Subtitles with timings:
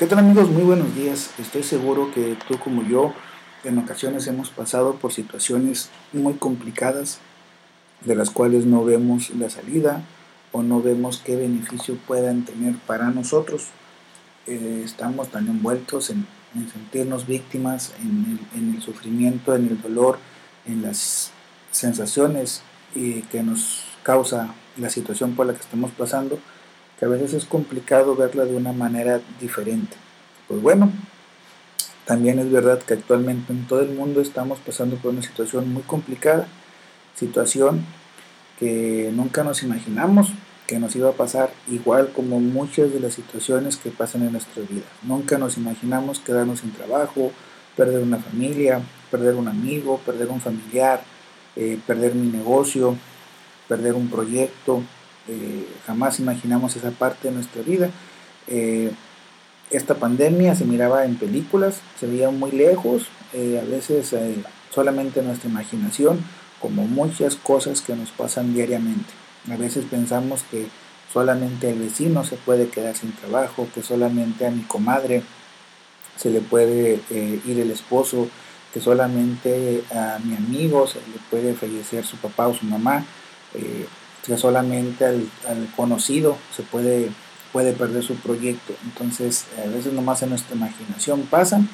[0.00, 0.48] ¿Qué tal amigos?
[0.48, 1.30] Muy buenos días.
[1.38, 3.12] Estoy seguro que tú como yo
[3.64, 7.18] en ocasiones hemos pasado por situaciones muy complicadas
[8.00, 10.02] de las cuales no vemos la salida
[10.52, 13.66] o no vemos qué beneficio puedan tener para nosotros.
[14.46, 16.26] Eh, estamos tan envueltos en,
[16.72, 20.18] sentirnos víctimas, en el, sufrimiento, en el dolor,
[20.64, 21.30] en las
[21.72, 22.62] sensaciones
[22.96, 26.38] eh, que nos causa la situación por la que estamos pasando
[27.00, 29.96] que a veces es complicado verla de una manera diferente.
[30.46, 30.92] Pues bueno,
[32.04, 35.82] también es verdad que actualmente en todo el mundo estamos pasando por una situación muy
[35.82, 36.46] complicada,
[37.14, 37.86] situación
[38.58, 40.32] que nunca nos imaginamos
[40.66, 44.62] que nos iba a pasar igual como muchas de las situaciones que pasan en nuestra
[44.62, 44.84] vida.
[45.02, 47.32] Nunca nos imaginamos quedarnos sin trabajo,
[47.76, 48.80] perder una familia,
[49.10, 51.02] perder un amigo, perder un familiar,
[51.56, 52.96] eh, perder mi negocio,
[53.66, 54.84] perder un proyecto,
[55.28, 57.90] eh, jamás imaginamos esa parte de nuestra vida.
[58.48, 58.90] Eh,
[59.70, 64.14] esta pandemia se miraba en películas, se veía muy lejos, eh, a veces
[64.70, 66.18] solamente en nuestra imaginación,
[66.60, 69.12] como muchas cosas que nos pasan diariamente.
[69.50, 70.66] A veces pensamos que
[71.12, 75.22] solamente el vecino se puede quedar sin trabajo, que solamente a mi comadre
[76.16, 78.28] se le puede ir el esposo,
[78.74, 83.04] que solamente a mi amigo se le puede fallecer su papá o su mamá
[84.24, 85.28] que solamente al,
[85.76, 87.10] conocido se puede,
[87.52, 88.74] puede perder su proyecto.
[88.84, 91.68] Entonces, a veces nomás en nuestra imaginación pasan,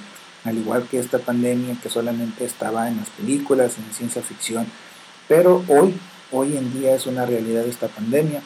[0.44, 4.66] al igual que esta pandemia que solamente estaba en las películas, en ciencia ficción.
[5.28, 5.94] Pero hoy,
[6.30, 8.42] hoy en día es una realidad esta pandemia,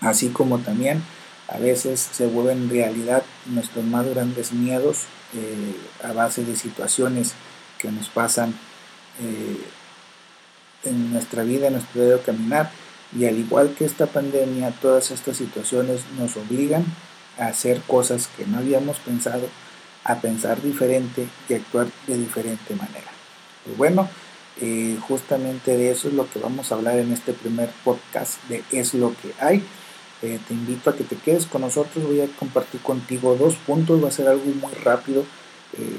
[0.00, 1.02] así como también
[1.48, 7.34] a veces se vuelven realidad nuestros más grandes miedos eh, a base de situaciones
[7.78, 8.54] que nos pasan
[9.20, 9.60] eh,
[10.84, 12.70] en nuestra vida, en nuestro dedo caminar
[13.18, 16.84] y al igual que esta pandemia, todas estas situaciones nos obligan
[17.38, 19.48] a hacer cosas que no habíamos pensado,
[20.04, 23.10] a pensar diferente y actuar de diferente manera.
[23.64, 24.08] Pues bueno,
[24.60, 28.62] eh, justamente de eso es lo que vamos a hablar en este primer podcast de
[28.70, 29.64] Es lo que hay.
[30.22, 34.02] Eh, te invito a que te quedes con nosotros, voy a compartir contigo dos puntos,
[34.02, 35.24] va a ser algo muy rápido.
[35.78, 35.98] Eh,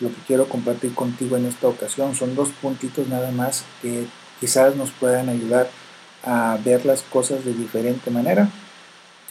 [0.00, 4.06] lo que quiero compartir contigo en esta ocasión son dos puntitos nada más que
[4.40, 5.70] quizás nos puedan ayudar
[6.24, 8.48] a ver las cosas de diferente manera,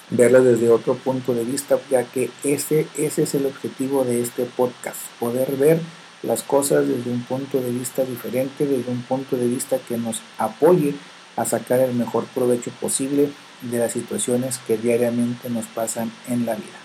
[0.09, 4.46] verlas desde otro punto de vista, ya que ese, ese es el objetivo de este
[4.46, 5.80] podcast, poder ver
[6.22, 10.22] las cosas desde un punto de vista diferente, desde un punto de vista que nos
[10.38, 10.94] apoye
[11.36, 13.30] a sacar el mejor provecho posible
[13.62, 16.84] de las situaciones que diariamente nos pasan en la vida.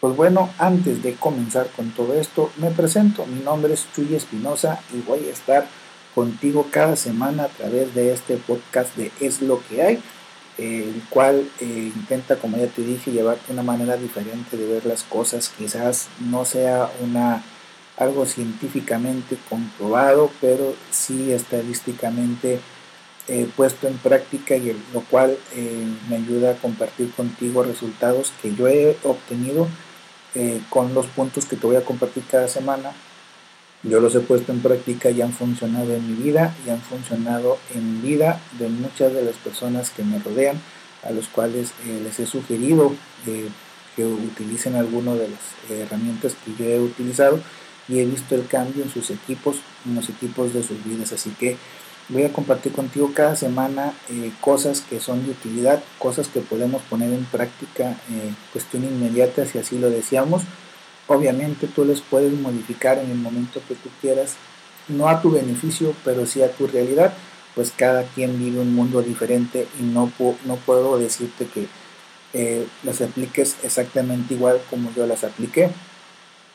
[0.00, 3.24] Pues bueno, antes de comenzar con todo esto, me presento.
[3.26, 5.66] Mi nombre es Chuy Espinosa y voy a estar
[6.14, 10.02] contigo cada semana a través de este podcast de Es lo que hay,
[10.58, 15.02] el cual eh, intenta, como ya te dije, llevarte una manera diferente de ver las
[15.02, 15.50] cosas.
[15.56, 17.42] Quizás no sea una
[17.96, 22.58] algo científicamente comprobado, pero sí estadísticamente
[23.28, 28.54] eh, puesto en práctica y lo cual eh, me ayuda a compartir contigo resultados que
[28.54, 29.68] yo he obtenido
[30.70, 32.94] con los puntos que te voy a compartir cada semana
[33.82, 37.58] yo los he puesto en práctica y han funcionado en mi vida y han funcionado
[37.74, 40.60] en vida de muchas de las personas que me rodean,
[41.02, 42.92] a los cuales eh, les he sugerido
[43.26, 43.48] eh,
[43.96, 45.40] que utilicen alguna de las
[45.70, 47.40] eh, herramientas que yo he utilizado
[47.88, 51.12] y he visto el cambio en sus equipos, en los equipos de sus vidas.
[51.12, 51.56] Así que
[52.08, 53.94] voy a compartir contigo cada semana
[54.40, 57.96] cosas que son de utilidad, cosas que podemos poner en práctica,
[58.52, 60.42] cuestión inmediata si así lo deseamos
[61.12, 64.36] Obviamente tú les puedes modificar en el momento que tú quieras,
[64.88, 67.12] no a tu beneficio, pero sí a tu realidad,
[67.54, 70.10] pues cada quien vive un mundo diferente y no,
[70.46, 71.66] no puedo decirte que
[72.32, 75.68] eh, las apliques exactamente igual como yo las apliqué,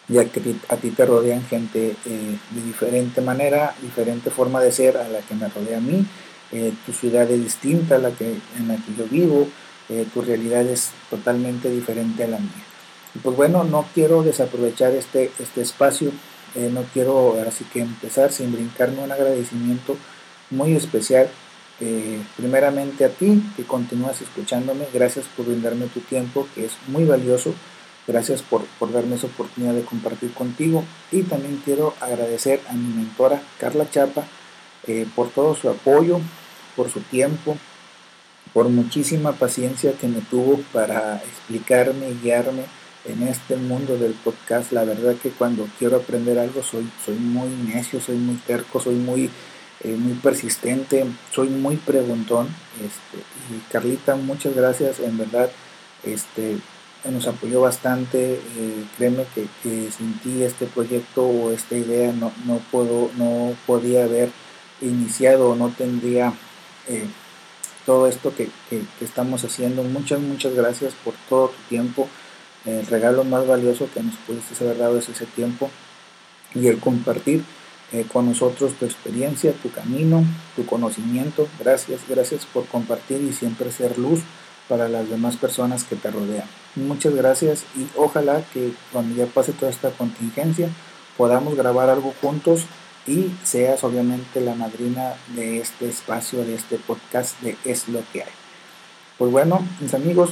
[0.08, 4.98] ya que a ti te rodean gente eh, de diferente manera, diferente forma de ser
[4.98, 6.04] a la que me rodea a mí,
[6.52, 9.48] eh, tu ciudad es distinta a la que, en la que yo vivo,
[10.14, 12.67] tu realidad es totalmente diferente a la mía
[13.24, 16.12] pues bueno, no quiero desaprovechar este, este espacio,
[16.56, 19.98] eh, no quiero ahora sí que empezar sin brincarme un agradecimiento
[20.50, 21.30] muy especial.
[21.80, 27.06] Eh, primeramente a ti que continúas escuchándome, gracias por brindarme tu tiempo que es muy
[27.06, 27.54] valioso,
[28.08, 33.44] gracias por, darme esa oportunidad de compartir contigo y también quiero agradecer a mi mentora
[33.60, 34.24] Carla Chapa
[34.88, 36.20] eh, por todo su apoyo,
[36.76, 37.56] por su tiempo,
[38.54, 42.64] por muchísima paciencia que me tuvo para explicarme guiarme
[43.08, 47.50] en este mundo del podcast, la verdad que cuando quiero aprender algo soy, soy muy
[47.50, 49.30] necio, soy muy terco, soy muy,
[49.84, 52.48] eh, muy persistente, soy muy preguntón.
[52.76, 53.24] Este,
[53.54, 55.50] y Carlita, muchas gracias, en verdad,
[56.04, 56.58] este,
[57.12, 58.34] nos apoyó bastante.
[58.34, 59.48] Eh, créeme que,
[59.92, 64.30] sin ti este proyecto o esta idea no, no, puedo, no podía haber
[64.82, 66.34] iniciado o no tendría
[66.88, 67.06] eh,
[67.86, 69.84] todo esto que, que, estamos haciendo.
[69.84, 72.10] Muchas, muchas gracias por todo tu tiempo.
[72.68, 75.70] El regalo más valioso que nos pudiste haber dado es ese tiempo
[76.54, 77.44] y el compartir
[77.94, 80.26] eh, con nosotros tu experiencia, tu camino,
[80.58, 81.48] tu conocimiento.
[81.60, 84.20] Gracias, gracias por compartir y siempre ser luz
[84.68, 86.46] para las demás personas que te rodean.
[86.76, 90.68] Muchas gracias y ojalá que cuando ya pase toda esta contingencia
[91.16, 92.64] podamos grabar algo juntos
[93.08, 98.24] y seas obviamente la madrina de este espacio, de este podcast de Es lo que
[98.24, 98.32] hay.
[99.18, 100.32] Pues bueno, mis amigos,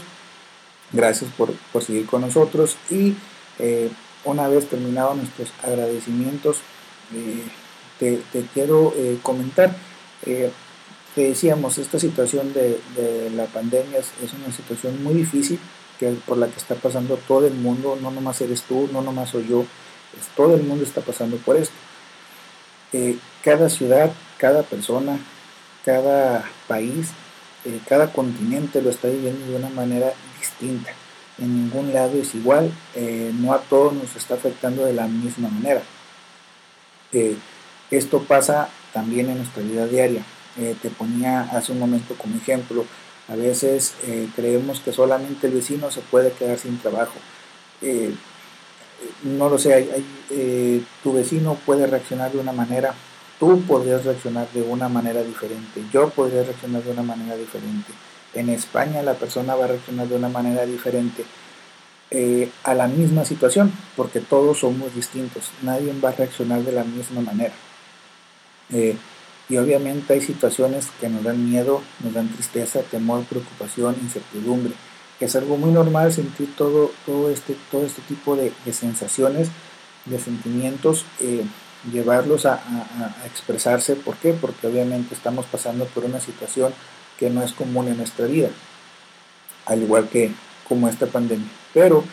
[0.95, 3.15] gracias por, por seguir con nosotros y
[3.59, 3.89] eh,
[4.23, 6.57] una vez terminados nuestros agradecimientos,
[7.13, 7.43] eh,
[7.99, 9.75] te, quiero eh, comentar
[10.23, 12.79] que decíamos, esta situación de,
[13.35, 15.59] la pandemia es, una situación muy difícil
[15.99, 19.29] que por la que está pasando todo el mundo, no nomás eres tú, no nomás
[19.29, 19.61] soy yo,
[20.19, 21.75] es, todo el mundo está pasando por esto.
[23.43, 25.19] Cada ciudad, cada persona,
[25.85, 27.09] cada país,
[27.87, 30.13] cada continente lo está viviendo de una manera
[30.45, 30.91] distinta.
[31.37, 35.49] En ningún lado es igual, eh, no a todos nos está afectando de la misma
[35.49, 35.81] manera.
[37.91, 40.23] esto pasa también en nuestra vida diaria
[40.57, 42.85] eh, te ponía hace un momento como ejemplo,
[43.27, 47.15] a veces eh, creemos que solamente el vecino se puede quedar sin trabajo.
[47.81, 48.13] Eh,
[49.23, 49.89] no lo sé,
[51.03, 52.93] tu vecino puede reaccionar de una manera,
[53.37, 57.91] tú podrías reaccionar de una manera diferente, yo podría reaccionar de una manera diferente.
[58.35, 61.25] En España la persona va a reaccionar de una manera diferente
[62.63, 67.21] a la misma situación, porque todos somos distintos, nadie va a reaccionar de la misma
[67.21, 67.53] manera.
[69.47, 74.73] Y obviamente hay situaciones que nos dan miedo, nos dan tristeza, temor, preocupación, incertidumbre.
[75.19, 79.49] Es algo muy normal sentir todo, todo, este, todo este tipo de, sensaciones,
[80.05, 81.43] de sentimientos, eh,
[81.91, 82.59] llevarlos a,
[83.27, 83.95] expresarse.
[83.95, 84.33] ¿Por qué?
[84.33, 86.73] Porque obviamente estamos pasando por una situación
[87.19, 88.49] que no es común en nuestra vida,
[89.65, 90.31] al igual que
[90.67, 91.47] como esta pandemia.
[91.73, 92.03] Pero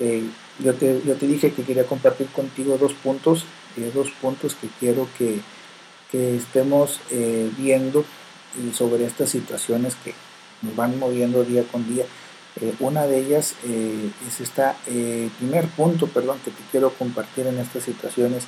[0.00, 0.24] eh,
[0.58, 3.44] yo, te, yo te dije que quería compartir contigo dos puntos,
[3.76, 5.40] eh, dos puntos que quiero que,
[6.12, 8.02] estemos eh, viendo
[8.72, 10.14] sobre estas situaciones que
[10.62, 12.06] nos van moviendo día con día.
[12.58, 14.62] Eh, una de ellas es este
[15.38, 18.44] primer punto, perdón, que te quiero compartir en estas situaciones,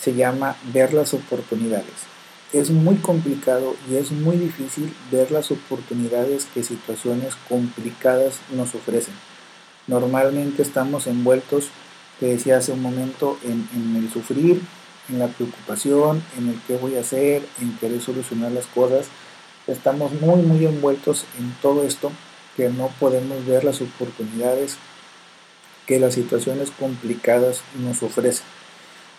[0.00, 2.15] se llama ver las oportunidades.
[2.52, 9.14] Es muy complicado y es muy difícil ver las oportunidades que situaciones complicadas nos ofrecen.
[9.88, 11.68] Normalmente estamos envueltos,
[12.20, 14.62] te decía hace un momento, en, en el sufrir,
[15.08, 19.06] en la preocupación, en el qué voy a hacer, en querer solucionar las cosas.
[19.66, 22.12] Estamos muy, muy envueltos en todo esto
[22.56, 24.76] que no podemos ver las oportunidades
[25.86, 28.46] que las situaciones complicadas nos ofrecen.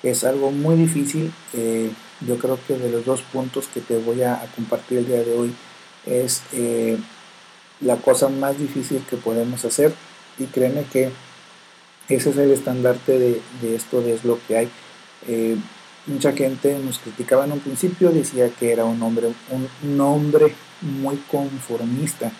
[0.03, 1.31] Es algo muy difícil.
[1.53, 1.91] Eh,
[2.21, 5.33] yo creo que de los dos puntos que te voy a, compartir el día de
[5.33, 5.53] hoy
[6.05, 6.97] es eh,
[7.81, 9.93] la cosa más difícil que podemos hacer
[10.39, 11.11] y créeme que
[12.09, 14.69] ese es el estandarte de, esto de es lo que hay.
[15.27, 15.57] Eh,
[16.05, 21.17] mucha gente nos criticaba en un principio, decía que era un nombre, un nombre muy
[21.29, 22.31] conformista.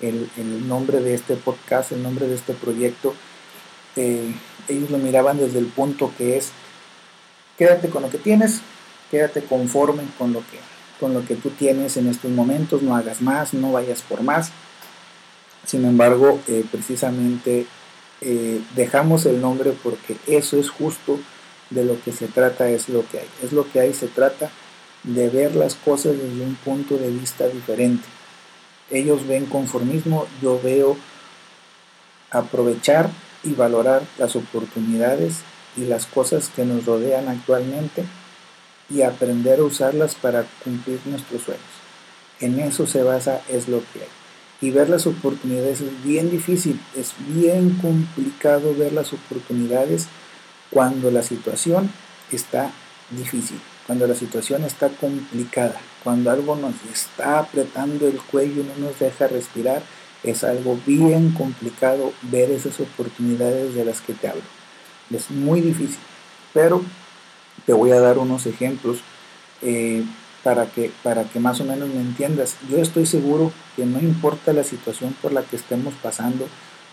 [0.00, 0.28] El,
[0.68, 3.14] nombre de este podcast, el nombre de este proyecto,
[3.96, 4.34] eh,
[4.68, 6.50] ellos lo miraban desde el punto que es,
[7.56, 8.60] quédate con lo que tienes,
[9.10, 10.58] quédate conforme con lo que,
[11.00, 14.50] con lo que tú tienes en estos momentos, no hagas más, no vayas por más.
[15.66, 17.66] Sin embargo, eh, precisamente
[18.20, 21.18] eh, dejamos el nombre porque eso es justo
[21.70, 23.28] de lo que se trata es lo que hay.
[23.42, 24.50] Es lo que hay, se trata
[25.02, 28.06] de ver las cosas desde un punto de vista diferente.
[28.90, 30.96] Ellos ven conformismo, yo veo
[32.30, 33.10] aprovechar
[33.42, 35.38] y valorar las oportunidades
[35.76, 38.04] y las cosas que nos rodean actualmente
[38.88, 41.64] y aprender a usarlas para cumplir nuestros sueños.
[42.40, 44.08] En eso se basa es lo que hay.
[44.60, 50.06] Y ver las oportunidades es bien difícil, es bien complicado ver las oportunidades
[50.70, 51.90] cuando la situación
[52.32, 52.70] está
[53.10, 58.86] difícil, cuando la situación está complicada, cuando algo nos está apretando el cuello y no
[58.86, 59.82] nos deja respirar,
[60.22, 64.42] es algo bien complicado ver esas oportunidades de las que te hablo.
[65.10, 65.98] Es muy difícil,
[66.52, 66.82] pero
[67.66, 68.98] te voy a dar unos ejemplos
[69.60, 70.04] eh,
[70.42, 72.56] para, que, para que más o menos me entiendas.
[72.70, 76.46] Yo estoy seguro que no importa la situación por la que estemos pasando,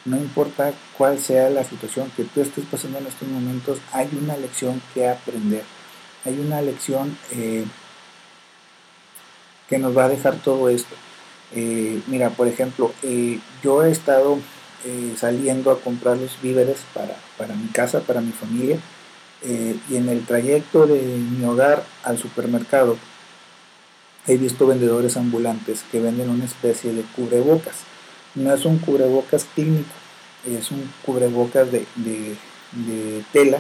[0.05, 4.35] no importa cuál sea la situación que tú estés pasando en estos momentos, hay una
[4.35, 5.63] lección que aprender.
[6.25, 7.65] Hay una lección eh,
[9.69, 10.95] que nos va a dejar todo esto.
[11.55, 12.91] Eh, mira, por ejemplo,
[13.63, 14.39] yo he estado
[15.15, 18.79] saliendo a comprar los víveres para, para mi casa, para mi familia.
[19.45, 22.97] Eh, y en el trayecto de mi hogar al supermercado
[24.25, 27.75] he visto vendedores ambulantes que venden una especie de cubrebocas.
[28.35, 29.91] No es un cubrebocas clínico,
[30.45, 31.85] es un cubrebocas de,
[33.33, 33.59] tela,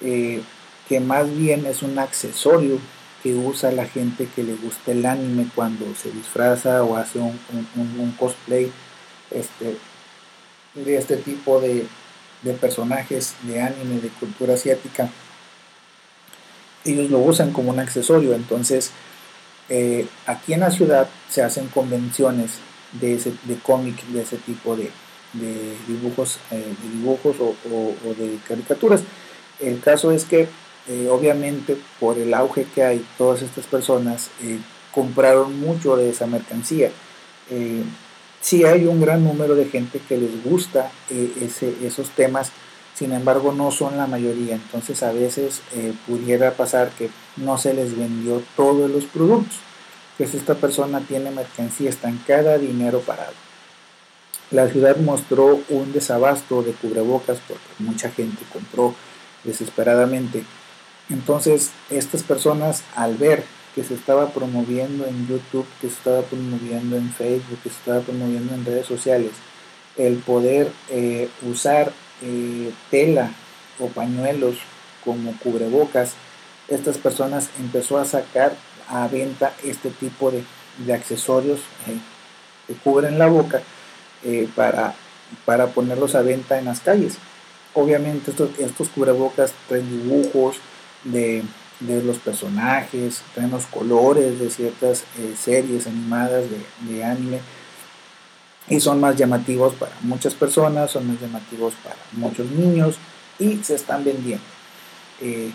[0.00, 0.40] eh,
[0.88, 2.78] que más bien es un accesorio
[3.22, 8.14] que usa la gente que le gusta el anime cuando se disfraza o hace un,
[8.18, 8.72] cosplay
[9.30, 9.76] este,
[10.74, 11.86] de este tipo de,
[12.42, 15.10] de personajes de anime de cultura asiática.
[16.84, 18.92] Ellos lo usan como un accesorio, entonces
[19.68, 22.52] eh, aquí en la ciudad se hacen convenciones
[23.00, 24.90] de, ese, de cómic, de ese tipo de,
[25.86, 29.02] dibujos, eh, de dibujos o, de caricaturas.
[29.60, 30.48] El caso es que
[30.88, 34.30] eh, obviamente por el auge que hay, todas estas personas
[34.92, 36.90] compraron mucho de esa mercancía.
[38.40, 42.52] Sí hay un gran número de gente que les gusta ese, esos temas,
[42.94, 47.74] sin embargo no son la mayoría, entonces a veces eh, pudiera pasar que no se
[47.74, 49.56] les vendió todos los productos,
[50.18, 53.32] que si esta persona tiene mercancía estancada, dinero parado.
[54.50, 58.94] La ciudad mostró un desabasto de cubrebocas porque mucha gente compró
[59.44, 60.42] desesperadamente.
[61.08, 63.44] Entonces estas personas al ver
[63.74, 68.00] que se estaba promoviendo en YouTube, que se estaba promoviendo en Facebook, que se estaba
[68.00, 69.32] promoviendo en redes sociales,
[69.96, 73.30] el poder eh, usar eh, tela
[73.78, 74.56] o pañuelos
[75.04, 76.14] como cubrebocas,
[76.68, 78.54] estas personas empezó a sacar
[78.88, 80.44] a venta este tipo de,
[80.92, 81.98] accesorios eh,
[82.66, 83.62] que cubren la boca
[84.24, 84.94] eh, para,
[85.44, 87.18] para ponerlos a venta en las calles.
[87.74, 90.56] Obviamente estos, estos cubrebocas traen dibujos
[91.04, 91.42] de,
[91.80, 95.04] los personajes, traen los colores de ciertas
[95.38, 97.40] series animadas de, de anime
[98.70, 102.96] y son más llamativos para muchas personas, son más llamativos para muchos niños
[103.38, 104.44] y se están vendiendo.
[105.20, 105.50] Eh,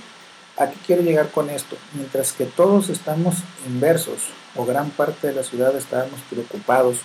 [0.58, 1.78] ¿A qué quiero llegar con esto?
[1.94, 3.36] Mientras que todos estamos
[3.68, 4.20] inversos
[4.56, 6.98] o gran parte de la ciudad estábamos preocupados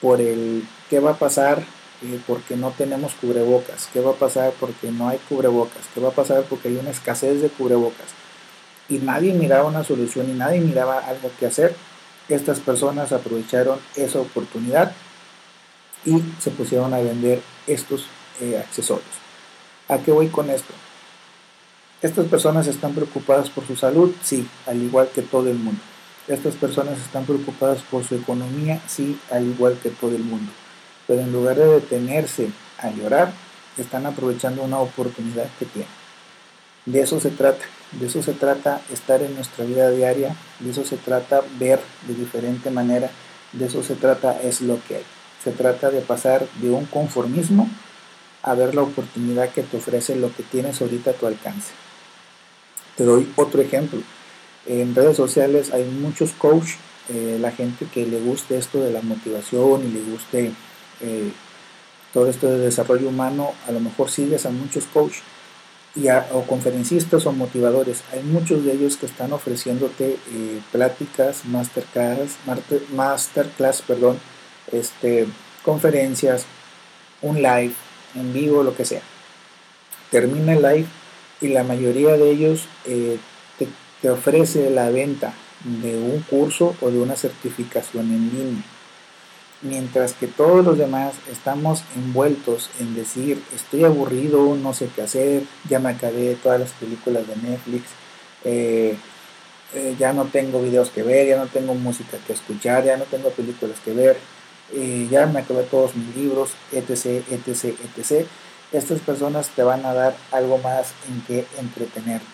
[0.00, 1.62] por el qué va a pasar
[2.02, 6.10] eh, porque no tenemos cubrebocas, qué va a pasar porque no hay cubrebocas, qué va
[6.10, 8.06] a pasar porque hay una escasez de cubrebocas
[8.88, 11.74] y nadie miraba una solución y nadie miraba algo que hacer,
[12.28, 14.92] estas personas aprovecharon esa oportunidad
[16.04, 18.06] y se pusieron a vender estos
[18.40, 19.06] eh, accesorios.
[19.88, 20.72] ¿A qué voy con esto?
[22.02, 24.14] ¿Estas personas están preocupadas por su salud?
[24.22, 25.80] Sí, al igual que todo el mundo.
[26.28, 28.80] ¿Estas personas están preocupadas por su economía?
[28.86, 30.52] Sí, al igual que todo el mundo.
[31.06, 33.32] Pero en lugar de detenerse a llorar,
[33.78, 35.90] están aprovechando una oportunidad que tienen.
[36.84, 37.64] De eso se trata.
[37.92, 40.36] De eso se trata estar en nuestra vida diaria.
[40.60, 43.10] De eso se trata ver de diferente manera.
[43.52, 45.04] De eso se trata es lo que hay.
[45.42, 47.68] Se trata de pasar de un conformismo
[48.42, 51.72] a ver la oportunidad que te ofrece lo que tienes ahorita a tu alcance.
[52.96, 54.00] Te doy otro ejemplo.
[54.66, 56.76] En redes sociales hay muchos coaches,
[57.08, 60.52] eh, la gente que le guste esto de la motivación y le guste
[61.00, 61.32] eh,
[62.12, 65.22] todo esto de desarrollo humano, a lo mejor sigues a muchos coaches
[66.32, 68.02] o conferencistas o motivadores.
[68.12, 72.36] Hay muchos de ellos que están ofreciéndote eh, pláticas, masterclass,
[72.94, 74.18] masterclass, perdón,
[74.72, 75.26] este,
[75.64, 76.46] conferencias,
[77.20, 77.74] un live,
[78.14, 79.02] en vivo, lo que sea.
[80.10, 80.86] Termina el live
[81.40, 83.18] y la mayoría de ellos eh,
[83.58, 83.68] te,
[84.00, 88.64] te, ofrece la venta de un curso o de una certificación en línea.
[89.60, 95.42] Mientras que todos los demás estamos envueltos en decir, estoy aburrido, no sé qué hacer,
[95.68, 97.84] ya me acabé todas las películas de Netflix,
[98.44, 98.96] eh,
[99.74, 103.04] eh, ya no tengo videos que ver, ya no tengo música que escuchar, ya no
[103.04, 104.16] tengo películas que ver,
[105.10, 108.26] ya me acabé todos mis libros, etc, etc, etc.
[108.70, 112.26] Estas personas te van a dar algo más en que entretenerte.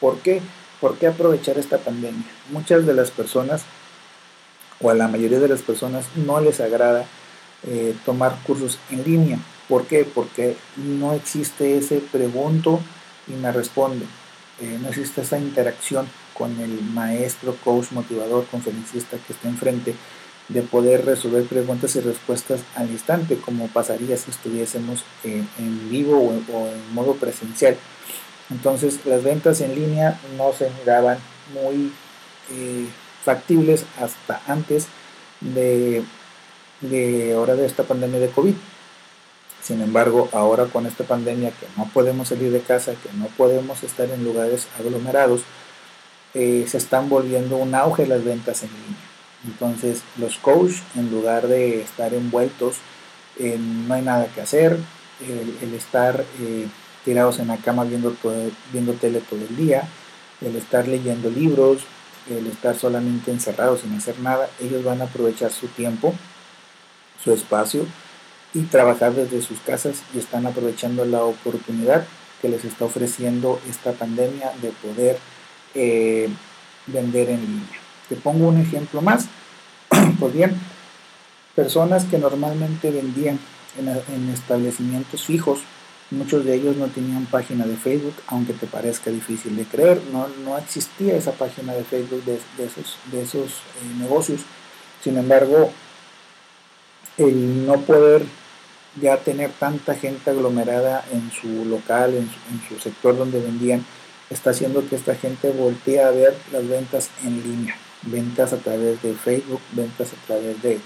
[0.00, 0.42] ¿Por qué?
[0.80, 2.26] ¿Por qué aprovechar esta pandemia?
[2.50, 3.62] Muchas de las personas,
[4.82, 7.06] o a la mayoría de las personas, no les agrada
[7.66, 9.38] eh, tomar cursos en línea.
[9.68, 10.04] ¿Por qué?
[10.04, 12.80] Porque no existe ese pregunto
[13.28, 14.04] y me responde.
[14.60, 19.94] Eh, no existe esa interacción con el maestro, coach, motivador, conferencista que está enfrente
[20.48, 25.48] de poder resolver preguntas y respuestas al instante, como pasaría si estuviésemos en,
[25.90, 26.18] vivo
[26.52, 27.76] o, en modo presencial.
[28.50, 31.18] Entonces las ventas en línea no se miraban
[31.54, 31.92] muy
[32.50, 32.86] eh,
[33.24, 34.86] factibles hasta antes
[35.40, 36.02] de,
[36.80, 38.54] de ahora de esta pandemia de COVID.
[39.62, 43.82] Sin embargo, ahora con esta pandemia que no podemos salir de casa, que no podemos
[43.84, 45.42] estar en lugares aglomerados,
[46.34, 49.12] eh, se están volviendo un auge las ventas en línea.
[49.46, 52.76] Entonces los coaches, en lugar de estar envueltos
[53.38, 54.78] eh, no hay nada que hacer,
[55.20, 56.66] el, estar eh,
[57.04, 58.14] tirados en la cama viendo,
[58.72, 59.88] viendo tele todo el día,
[60.40, 61.82] el estar leyendo libros,
[62.30, 66.14] el estar solamente encerrados sin hacer nada, ellos van a aprovechar su tiempo,
[67.22, 67.86] su espacio
[68.54, 72.04] y trabajar desde sus casas y están aprovechando la oportunidad
[72.40, 75.18] que les está ofreciendo esta pandemia de poder
[75.74, 76.28] eh,
[76.86, 77.80] vender en línea.
[78.08, 79.26] Te pongo un ejemplo más.
[80.18, 80.58] pues bien,
[81.54, 83.38] personas que normalmente vendían
[83.78, 85.60] en, establecimientos fijos,
[86.12, 90.28] muchos de ellos no tenían página de Facebook, aunque te parezca difícil de creer, no,
[90.44, 94.42] no existía esa página de Facebook de, esos, de esos eh, negocios.
[95.02, 95.70] Sin embargo,
[97.18, 98.22] el no poder
[99.00, 102.28] ya tener tanta gente aglomerada en su local, en
[102.68, 103.84] su, sector donde vendían,
[104.30, 109.02] está haciendo que esta gente voltee a ver las ventas en línea, ventas a través
[109.02, 110.80] de Facebook, ventas a través de,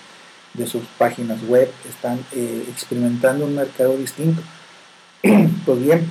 [0.67, 4.41] sus páginas web, están eh, experimentando un mercado distinto.
[5.67, 6.09] pues bien,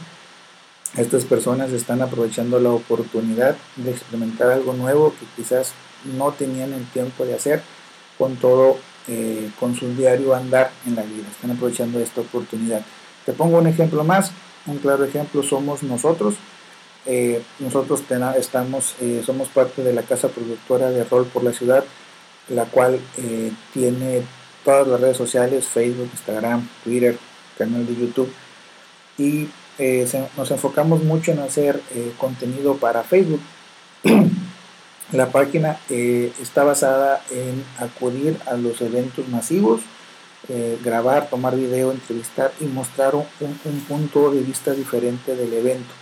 [0.98, 5.74] estas personas están aprovechando la oportunidad de experimentar algo nuevo que quizás
[6.18, 7.62] no tenían el tiempo de hacer
[8.18, 11.28] con todo eh, con su diario andar en la vida.
[11.30, 12.82] Están aprovechando esta oportunidad.
[13.26, 14.32] Te pongo un ejemplo más.
[14.66, 16.36] Un claro ejemplo somos nosotros.
[17.06, 18.02] Eh, nosotros
[18.38, 21.84] estamos, eh, somos parte de la casa productora de Rol por la Ciudad,
[22.50, 23.00] la cual
[23.74, 24.24] tiene
[24.64, 27.18] todas las redes sociales, Facebook, Instagram, Twitter,
[27.58, 28.32] canal de YouTube.
[29.18, 29.48] Y
[30.38, 31.82] nos enfocamos mucho en hacer
[32.18, 33.42] contenido para Facebook.
[35.12, 39.82] La página eh, está basada en acudir a los eventos masivos,
[40.50, 43.26] eh, grabar, tomar video, entrevistar y mostrar un,
[43.88, 45.94] punto de vista diferente del evento.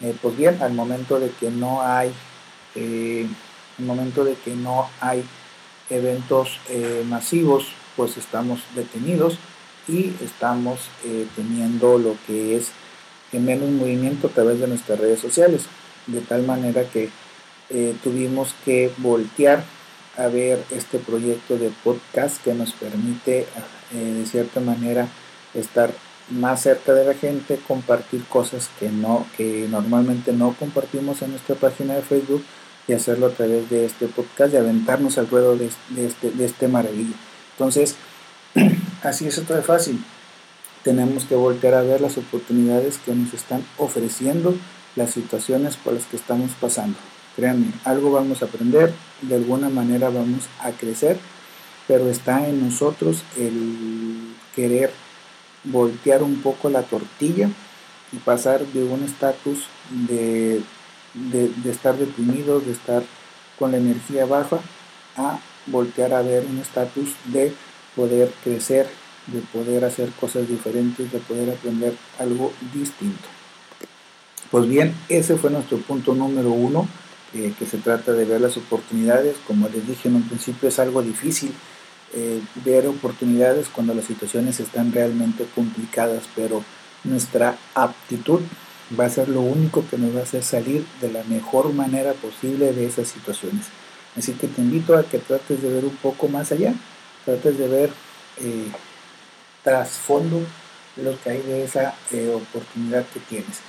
[0.00, 2.12] Eh, pues bien, al momento de que no hay,
[2.74, 5.22] al momento de que no hay
[5.90, 6.60] eventos
[7.06, 9.38] masivos, pues estamos detenidos
[9.90, 10.78] y estamos
[11.34, 12.70] teniendo lo que es
[13.38, 15.62] menos movimiento a través de nuestras redes sociales,
[16.06, 17.10] de tal manera que
[17.70, 19.62] eh, tuvimos que voltear
[20.16, 23.46] a ver este proyecto de podcast que nos permite
[23.94, 25.06] eh, de cierta manera
[25.54, 25.92] estar
[26.30, 31.54] más cerca de la gente, compartir cosas que no que normalmente no compartimos en nuestra
[31.54, 32.44] página de Facebook
[32.88, 36.66] y hacerlo a través de este podcast y aventarnos al ruedo de, este, de este
[36.66, 37.14] maravilla.
[37.52, 37.94] Entonces,
[39.02, 40.04] así es esto de fácil.
[40.82, 44.54] Tenemos que voltear a ver las oportunidades que nos están ofreciendo
[44.96, 46.96] las situaciones por las que estamos pasando.
[47.36, 51.18] Créanme, algo vamos a aprender, de alguna manera vamos a crecer,
[51.86, 54.90] pero está en nosotros el querer
[55.64, 57.48] voltear un poco la tortilla
[58.12, 59.66] y pasar de un estatus
[60.08, 60.62] de,
[61.14, 63.02] de, estar deprimidos, de estar
[63.58, 64.58] con la energía baja,
[65.16, 67.52] a voltear a ver un estatus de
[67.96, 68.88] poder crecer,
[69.26, 73.28] de poder hacer cosas diferentes, de poder aprender algo distinto.
[74.50, 76.88] Pues bien, ese fue nuestro punto número uno
[77.34, 79.36] eh, que se trata de ver las oportunidades.
[79.46, 81.52] Como les dije en un principio, es algo difícil
[82.12, 86.64] eh, ver oportunidades cuando las situaciones están realmente complicadas, pero
[87.04, 88.40] nuestra aptitud
[88.98, 92.12] va a ser lo único que nos va a hacer salir de la mejor manera
[92.14, 93.66] posible de esas situaciones.
[94.16, 96.74] Así que te invito a que trates de ver un poco más allá,
[97.30, 97.90] trates de ver
[98.38, 98.70] eh,
[99.62, 100.40] trasfondo
[100.96, 101.94] lo que hay de esa
[102.34, 103.60] oportunidad que tienes.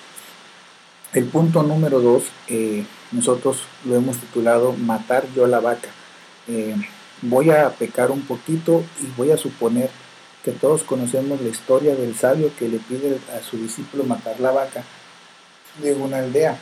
[1.14, 5.90] El punto número dos, eh, nosotros lo hemos titulado Matar yo la vaca.
[6.48, 6.76] Eh,
[7.22, 9.90] voy a pecar un poquito y voy a suponer
[10.44, 14.52] que todos conocemos la historia del sabio que le pide a su discípulo matar la
[14.52, 14.84] vaca
[15.84, 16.58] de una aldea.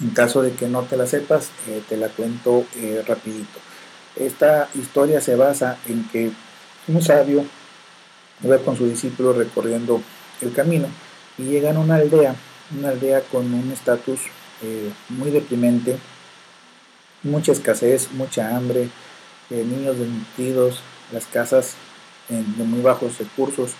[0.00, 2.64] En caso de que no te la sepas, eh, te la cuento
[3.08, 3.58] rapidito.
[4.16, 6.30] Esta historia se basa en que
[6.88, 7.44] un sabio
[8.48, 10.00] va con su discípulo recorriendo
[10.40, 10.88] el camino
[11.38, 12.34] y llega a una aldea
[12.74, 14.20] una aldea con un estatus
[14.62, 15.96] eh, muy deprimente,
[17.22, 18.88] mucha escasez, mucha hambre,
[19.50, 20.80] eh, niños desnutridos,
[21.12, 21.74] las casas
[22.28, 23.72] de muy bajos recursos.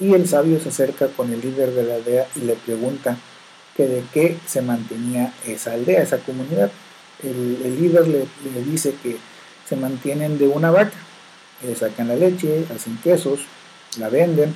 [0.00, 3.16] Y el sabio se acerca con el líder de la aldea y le pregunta
[3.76, 6.70] que de qué se mantenía esa aldea, esa comunidad.
[7.22, 8.26] El, líder le,
[8.64, 9.18] dice que
[9.68, 10.96] se mantienen de una vaca,
[11.78, 13.40] sacan la leche, hacen quesos,
[13.98, 14.54] la venden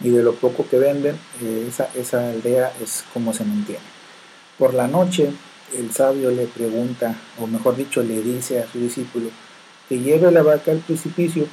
[0.00, 3.82] y de lo poco que venden, eh, esa, esa aldea es como se mantiene.
[4.58, 5.30] Por la noche,
[5.76, 9.30] el sabio le pregunta, o mejor dicho, le dice a su discípulo,
[9.88, 11.46] que lleve la vaca al precipicio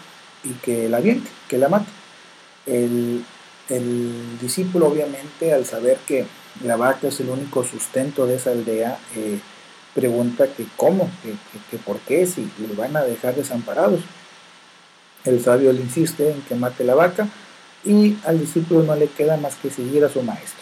[0.44, 1.90] y que la aviente, que la mate.
[2.66, 3.24] El,
[4.42, 6.26] discípulo obviamente al saber que
[6.66, 9.40] la vaca es el único sustento de esa aldea, eh,
[9.94, 11.10] pregunta que cómo,
[11.70, 14.02] que, por qué, si lo van a dejar desamparados.
[15.24, 17.28] El sabio le insiste en que mate la vaca
[17.84, 20.62] y al discípulo no le queda más que seguir a su maestro.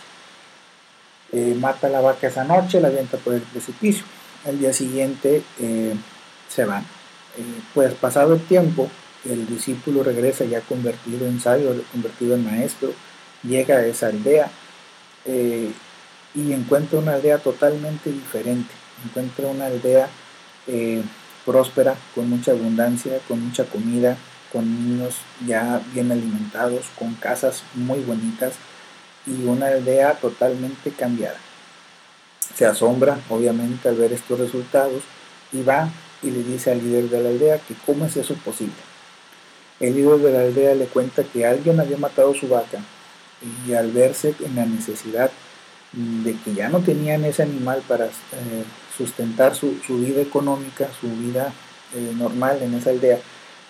[1.32, 4.04] Eh, mata la vaca esa noche, la avienta por el precipicio.
[4.46, 5.96] Al día siguiente eh,
[6.50, 6.84] se van.
[7.38, 8.90] Eh, pues pasado el tiempo,
[9.26, 12.92] el discípulo regresa ya convertido en sabio, convertido en maestro,
[13.44, 14.50] llega a esa aldea
[15.26, 18.79] y encuentra una aldea totalmente diferente.
[19.06, 20.10] Encuentra una aldea
[21.46, 24.18] próspera, con mucha abundancia, con mucha comida,
[24.52, 25.16] con niños
[25.48, 28.54] ya bien alimentados, con casas muy bonitas
[29.26, 31.38] y una aldea totalmente cambiada.
[32.56, 35.04] Se asombra, obviamente, al ver estos resultados
[35.52, 35.90] y va
[36.22, 38.74] y le dice al líder de la aldea que cómo es eso posible.
[39.80, 42.80] El líder de la aldea le cuenta que alguien había matado su vaca
[43.68, 45.32] y al verse en la necesidad
[45.94, 48.64] de que ya no tenían ese animal para eh,
[49.00, 51.54] sustentar su, vida económica, su vida
[51.96, 53.18] eh, normal en esa aldea,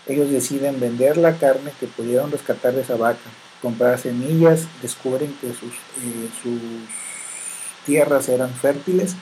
[0.08, 3.30] ellos deciden vender la carne que pudieron rescatar de esa vaca,
[3.62, 6.60] comprar semillas, descubren que sus, eh, sus
[7.86, 9.16] tierras eran fértiles,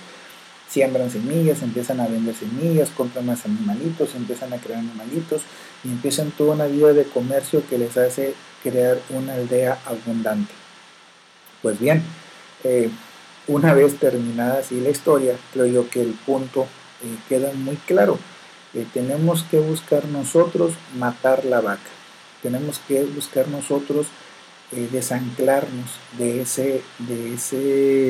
[0.69, 5.41] siembran semillas, empiezan a vender semillas, compran más animalitos, empiezan a crear animalitos
[5.83, 10.53] y empiezan toda una vida de comercio que les hace crear una aldea abundante.
[11.61, 12.01] Pues bien,
[12.63, 12.89] eh,
[13.47, 16.67] una vez terminada así la historia, creo yo que el punto
[17.03, 18.17] eh, queda muy claro
[18.85, 21.89] tenemos que buscar nosotros matar la vaca.
[22.41, 24.07] Tenemos que buscar nosotros
[24.71, 28.09] eh, desanclarnos de, ese, de, ese,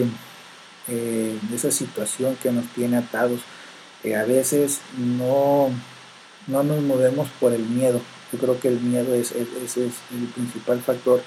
[0.87, 3.41] eh, de esa situación que nos tiene atados.
[4.03, 5.69] Eh, a veces no,
[6.47, 8.01] no nos movemos por el miedo.
[8.33, 11.21] Yo creo que el miedo es, es, es el principal factor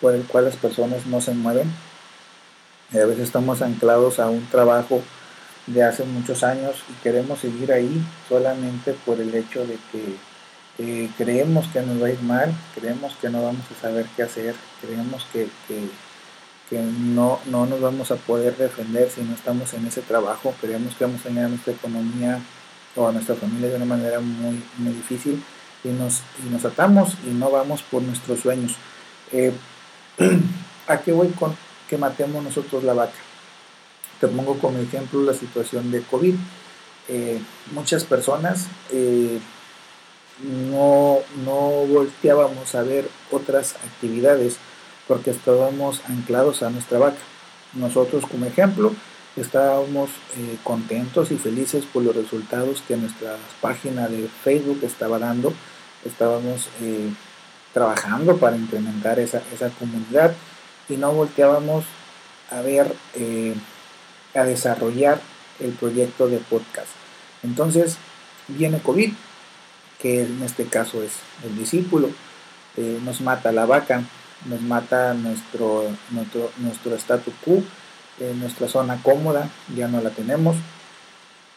[0.00, 1.72] por el cual las personas no se mueven.
[3.00, 5.02] A veces estamos anclados a un trabajo
[5.66, 10.16] de hace muchos años y queremos seguir ahí solamente por el hecho de que
[10.78, 14.24] eh, creemos que nos va a ir mal, creemos que no vamos a saber qué
[14.24, 15.48] hacer, creemos que,
[17.14, 21.04] no, no nos vamos a poder defender si no estamos en ese trabajo, creemos que
[21.04, 22.40] vamos a tener nuestra economía
[22.96, 25.42] o a nuestra familia de una manera muy, muy difícil
[25.84, 28.74] y nos, y nos atamos y no vamos por nuestros sueños.
[29.30, 29.52] Eh,
[30.88, 31.56] ¿A qué voy con
[31.88, 33.12] que matemos nosotros la vaca?
[34.20, 36.34] Te pongo como ejemplo la situación de COVID.
[37.08, 37.40] Eh,
[37.72, 39.38] muchas personas eh,
[40.42, 41.18] no,
[41.86, 44.56] volteábamos a ver otras actividades
[45.06, 47.18] porque estábamos anclados a nuestra vaca.
[47.74, 48.92] Nosotros como ejemplo
[49.36, 55.52] estábamos eh, contentos y felices por los resultados que nuestra página de Facebook estaba dando.
[56.04, 56.68] Estábamos
[57.72, 60.34] trabajando para implementar esa, esa, comunidad
[60.88, 61.84] y no volteábamos
[62.50, 62.94] a ver
[64.34, 65.20] a desarrollar
[65.60, 66.88] el proyecto de podcast.
[67.42, 67.96] Entonces
[68.48, 69.12] viene COVID,
[70.00, 71.12] que en este caso es
[71.44, 72.10] el discípulo,
[72.76, 74.02] eh, nos mata la vaca,
[74.46, 77.62] nos mata nuestro, nuestro, nuestro status quo,
[78.20, 80.56] eh, nuestra zona cómoda, ya no la tenemos,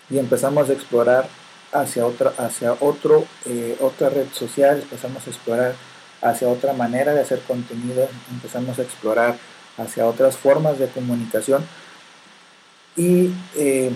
[0.10, 1.28] y empezamos a explorar
[1.74, 5.76] hacia otra, hacia otro, eh, otra red social, empezamos a explorar
[6.22, 9.38] hacia otra manera de hacer contenido, empezamos a explorar
[9.78, 11.64] hacia otras formas de comunicación
[12.96, 13.92] y eh,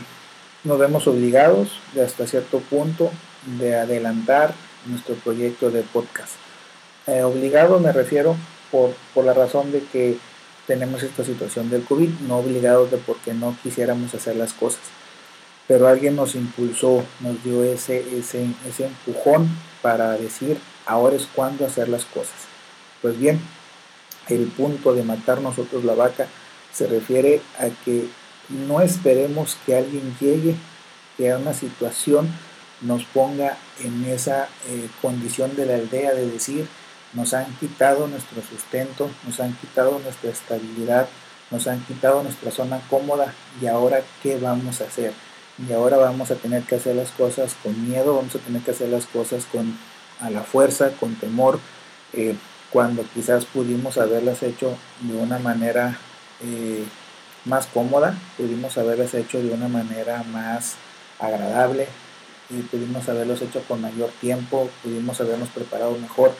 [0.63, 3.11] nos vemos obligados de hasta cierto punto
[3.59, 4.53] de adelantar
[4.85, 6.33] nuestro proyecto de podcast.
[7.07, 8.35] Eh, obligado me refiero
[8.71, 10.17] por, por, la razón de que
[10.67, 14.81] tenemos esta situación del COVID, no obligados de porque no quisiéramos hacer las cosas.
[15.67, 19.49] Pero alguien nos impulsó, nos dio ese, ese, ese empujón
[19.81, 22.35] para decir, ahora es cuando hacer las cosas.
[23.01, 23.39] Pues bien,
[24.29, 26.27] el punto de matar nosotros la vaca
[26.73, 28.07] se refiere a que
[28.49, 30.55] no esperemos que alguien llegue,
[31.17, 32.29] que a una situación
[32.81, 36.67] nos ponga en esa eh, condición de la aldea de decir,
[37.13, 41.07] nos han quitado nuestro sustento, nos han quitado nuestra estabilidad,
[41.51, 45.13] nos han quitado nuestra zona cómoda y ahora qué vamos a hacer.
[45.57, 48.71] Y ahora vamos a tener que hacer las cosas con miedo, vamos a tener que
[48.71, 49.77] hacer las cosas con
[50.21, 51.59] a la fuerza, con temor,
[52.13, 52.35] eh,
[52.71, 55.97] cuando quizás pudimos haberlas hecho de una manera
[56.41, 56.85] eh,
[57.45, 60.75] más cómoda, pudimos haberlas hecho de una manera más
[61.19, 61.87] agradable
[62.49, 66.33] y pudimos haberlos hecho con mayor tiempo, pudimos habernos preparado mejor,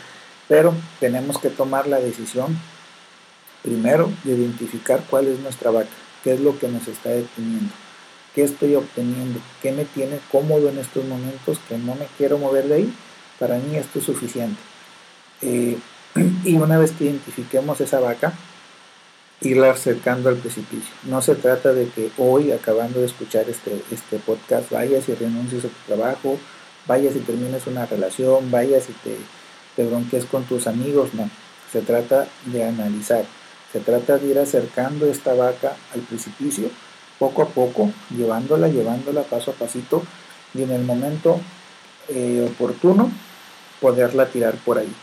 [0.48, 2.58] pero tenemos que tomar la decisión
[3.64, 5.90] primero de identificar cuál es nuestra vaca,
[6.24, 7.74] qué es lo que nos está deteniendo,
[8.34, 12.68] qué estoy obteniendo, qué me tiene cómodo en estos momentos, que no me quiero mover
[12.68, 12.94] de ahí,
[13.42, 14.62] para mí esto es suficiente.
[15.42, 15.78] Eh,
[16.46, 18.32] y una vez que identifiquemos esa vaca,
[19.42, 20.94] irla acercando al precipicio.
[21.04, 25.66] No se trata de que hoy, acabando de escuchar este, este podcast, vayas y renuncies
[25.66, 26.38] a tu trabajo,
[26.88, 29.18] vayas y termines una relación, vayas y te
[29.76, 31.30] te bronques con tus amigos, no.
[31.72, 33.24] Se trata de analizar,
[33.72, 36.70] se trata de ir acercando esta vaca al precipicio,
[37.18, 40.04] poco a poco, llevándola, llevándola paso a pasito
[40.54, 41.40] y en el momento
[42.10, 43.10] eh, oportuno
[43.82, 44.94] poderla tirar por ahí.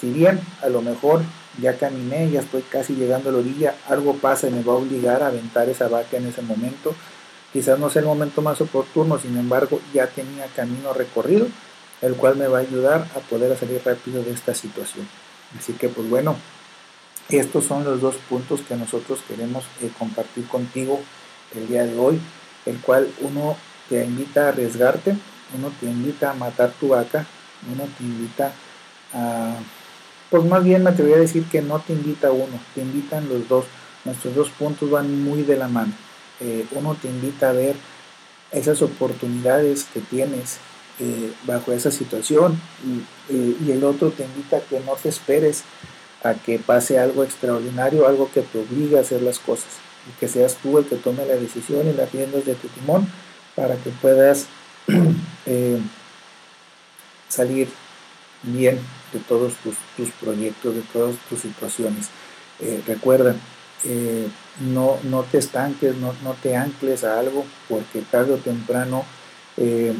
[0.00, 1.22] Si bien a lo mejor
[1.60, 4.76] ya caminé, ya estoy casi llegando a la orilla, algo pasa y me va a
[4.76, 6.94] obligar a aventar esa vaca en ese momento.
[7.52, 11.46] Quizás no sea el momento más oportuno, sin embargo ya tenía camino recorrido,
[12.02, 15.08] el cual me va a ayudar a poder salir rápido de esta situación.
[15.56, 16.36] Así que pues bueno,
[17.28, 21.00] estos son los dos puntos que nosotros queremos eh, compartir contigo
[21.54, 22.20] el día de hoy,
[22.66, 23.56] el cual uno
[23.88, 25.16] te invita a arriesgarte,
[25.56, 27.26] uno te invita a matar tu vaca,
[27.72, 28.52] uno te invita
[29.12, 29.56] a
[30.34, 33.48] pues más bien me atrevería a decir que no te invita uno, te invitan los
[33.48, 33.66] dos.
[34.04, 35.92] Nuestros dos puntos van muy de la mano.
[36.40, 37.76] Eh, uno te invita a ver
[38.50, 40.58] esas oportunidades que tienes
[40.98, 42.60] eh, bajo esa situación
[43.30, 45.62] eh, y, el otro te invita a que no te esperes
[46.24, 49.70] a que pase algo extraordinario, algo que te obliga a hacer las cosas
[50.08, 53.06] y que seas tú el que tome la decisión y las riendas de tu timón
[53.54, 54.46] para que puedas
[57.34, 57.68] salir
[58.42, 58.78] bien
[59.12, 62.08] de todos tus, proyectos, de todas tus situaciones.
[62.60, 63.34] Eh, recuerda,
[63.84, 64.28] eh,
[64.60, 69.04] no, no te estanques, no, no, te ancles a algo, porque tarde o temprano
[69.56, 69.94] eh,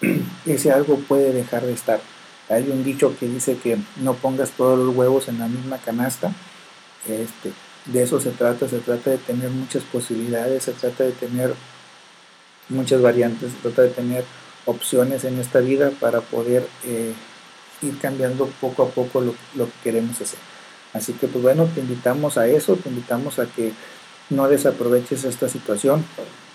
[0.46, 2.00] ese algo puede dejar de estar.
[2.48, 6.32] Hay un dicho que dice que no pongas todos los huevos en la misma canasta.
[7.06, 7.52] Este,
[7.86, 11.54] de eso se trata, se trata de tener muchas posibilidades, se trata de tener
[12.68, 14.24] muchas variantes, se trata de tener
[14.68, 16.68] opciones en esta vida para poder
[17.82, 20.38] ir cambiando poco a poco lo, que queremos hacer.
[20.92, 23.72] Así que pues bueno, te invitamos a eso, te invitamos a que
[24.30, 26.04] no desaproveches esta situación,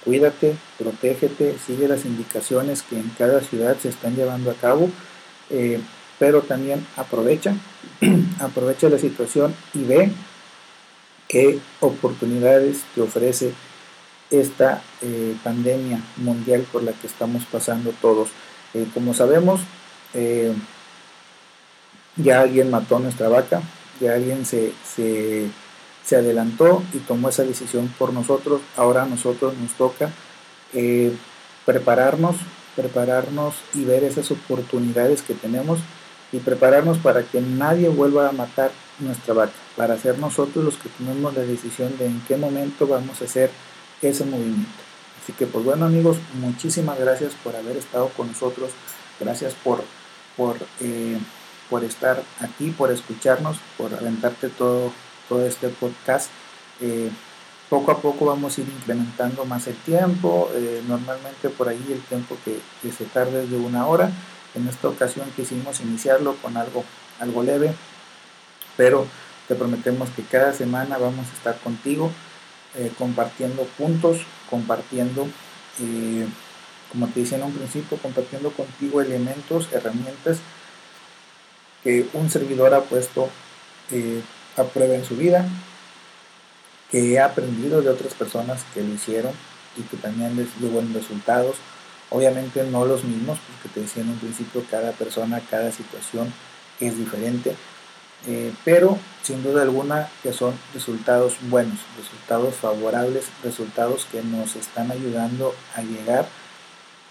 [0.03, 4.89] cuídate, protégete, sigue las indicaciones que en cada ciudad se están llevando a cabo,
[5.49, 5.79] eh,
[6.19, 7.55] pero también aprovecha,
[8.39, 10.11] aprovecha la situación y ve
[11.27, 13.53] qué oportunidades te ofrece
[14.41, 18.29] esta eh, pandemia mundial por la que estamos pasando todos.
[18.73, 19.61] Eh, como sabemos,
[22.15, 23.61] ya alguien mató nuestra vaca,
[23.99, 25.49] ya alguien se, se,
[26.15, 30.11] adelantó y tomó esa decisión por nosotros, ahora a nosotros nos toca
[30.73, 31.11] eh,
[31.65, 32.35] prepararnos,
[32.75, 35.79] prepararnos y ver esas oportunidades que tenemos
[36.31, 40.89] y prepararnos para que nadie vuelva a matar nuestra vaca, para ser nosotros los que
[40.89, 43.49] tomemos la decisión de en qué momento vamos a hacer
[44.09, 44.69] ese movimiento.
[45.21, 48.71] Así que pues bueno amigos, muchísimas gracias por haber estado con nosotros,
[49.19, 49.83] gracias por,
[50.35, 51.17] por eh,
[51.69, 54.91] por estar aquí, por escucharnos, por aventarte todo,
[55.27, 56.29] todo este podcast.
[56.81, 57.09] Eh,
[57.67, 62.01] poco a poco vamos a ir implementando más el tiempo, eh, normalmente por ahí el
[62.03, 62.59] tiempo que,
[62.91, 64.11] se tarde es de una hora.
[64.53, 66.83] En esta ocasión quisimos iniciarlo con algo,
[67.19, 67.73] algo leve,
[68.77, 69.07] pero
[69.47, 72.11] te prometemos que cada semana vamos a estar contigo
[72.75, 75.27] eh, compartiendo puntos, compartiendo,
[76.91, 80.39] como te decía en un principio, compartiendo contigo elementos, herramientas
[81.83, 83.29] que un servidor ha puesto
[83.91, 84.21] eh,
[84.55, 85.45] a prueba en su vida,
[86.89, 89.33] que he aprendido de otras personas que lo hicieron
[89.77, 91.57] y que también les dio buenos resultados.
[92.09, 96.31] Obviamente no los mismos, porque te decía en un principio, cada persona, cada situación
[96.79, 97.55] es diferente,
[98.25, 104.91] eh, pero sin duda alguna que son resultados buenos, resultados favorables, resultados que nos están
[104.91, 106.25] ayudando a llegar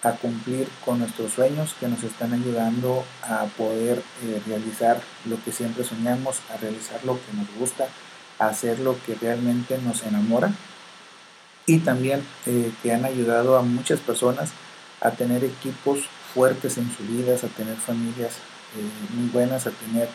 [0.03, 5.53] a cumplir con nuestros sueños que nos están ayudando a poder eh, realizar lo que
[5.53, 7.87] siempre soñamos, a realizar lo que nos gusta,
[8.39, 10.51] a hacer lo que realmente nos enamora.
[11.67, 14.51] Y también eh, que han ayudado a muchas personas
[15.01, 16.01] a tener equipos
[16.35, 18.33] fuertes en sus vidas, a tener familias
[19.15, 20.09] muy buenas, a tener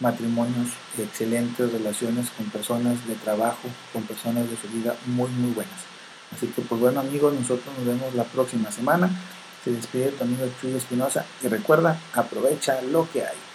[0.00, 5.80] matrimonios excelentes, relaciones con personas de trabajo, con personas de su vida muy muy buenas.
[6.34, 9.10] Así que pues bueno amigos, nosotros nos vemos la próxima semana.
[9.64, 13.49] Se despide tu amigo Chuy Espinosa y recuerda, aprovecha lo que hay.